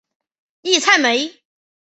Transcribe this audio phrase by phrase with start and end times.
[0.63, 1.43] 利莱梅。